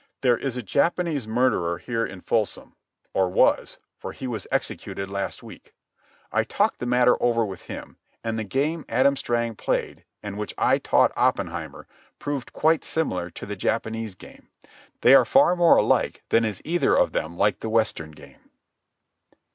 There 0.21 0.35
is 0.39 0.57
a 0.57 0.63
Japanese 0.63 1.27
murderer 1.27 1.77
here 1.77 2.03
in 2.03 2.21
Folsom—or 2.21 3.29
was, 3.29 3.77
for 3.99 4.13
he 4.13 4.25
was 4.25 4.47
executed 4.51 5.11
last 5.11 5.43
week. 5.43 5.75
I 6.31 6.43
talked 6.43 6.79
the 6.79 6.87
matter 6.87 7.21
over 7.21 7.45
with 7.45 7.67
him; 7.69 7.97
and 8.23 8.39
the 8.39 8.43
game 8.43 8.83
Adam 8.89 9.15
Strang 9.15 9.53
played, 9.55 10.03
and 10.23 10.39
which 10.39 10.55
I 10.57 10.79
taught 10.79 11.11
Oppenheimer, 11.15 11.85
proved 12.17 12.51
quite 12.51 12.83
similar 12.83 13.29
to 13.29 13.45
the 13.45 13.55
Japanese 13.55 14.15
game. 14.15 14.47
They 15.01 15.13
are 15.13 15.23
far 15.23 15.55
more 15.55 15.75
alike 15.77 16.23
than 16.29 16.45
is 16.45 16.63
either 16.65 16.95
of 16.95 17.11
them 17.11 17.37
like 17.37 17.59
the 17.59 17.69
Western 17.69 18.09
game. 18.09 18.49